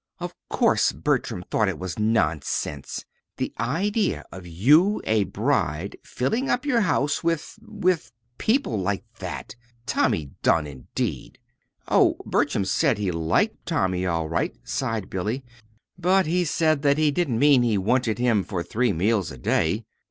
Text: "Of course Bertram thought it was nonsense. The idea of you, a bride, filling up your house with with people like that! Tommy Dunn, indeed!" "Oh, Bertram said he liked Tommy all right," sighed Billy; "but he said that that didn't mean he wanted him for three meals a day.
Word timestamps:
"Of 0.17 0.33
course 0.49 0.91
Bertram 0.91 1.43
thought 1.51 1.69
it 1.69 1.77
was 1.77 1.99
nonsense. 1.99 3.05
The 3.37 3.53
idea 3.59 4.25
of 4.31 4.47
you, 4.47 4.99
a 5.03 5.25
bride, 5.25 5.95
filling 6.03 6.49
up 6.49 6.65
your 6.65 6.81
house 6.81 7.23
with 7.23 7.59
with 7.61 8.11
people 8.39 8.79
like 8.81 9.03
that! 9.19 9.55
Tommy 9.85 10.31
Dunn, 10.41 10.65
indeed!" 10.65 11.37
"Oh, 11.87 12.17
Bertram 12.25 12.65
said 12.65 12.97
he 12.97 13.11
liked 13.11 13.63
Tommy 13.67 14.07
all 14.07 14.27
right," 14.27 14.55
sighed 14.63 15.07
Billy; 15.07 15.43
"but 15.99 16.25
he 16.25 16.45
said 16.45 16.81
that 16.81 16.95
that 16.97 17.11
didn't 17.11 17.37
mean 17.37 17.61
he 17.61 17.77
wanted 17.77 18.17
him 18.17 18.43
for 18.43 18.63
three 18.63 18.93
meals 18.93 19.29
a 19.31 19.37
day. 19.37 19.85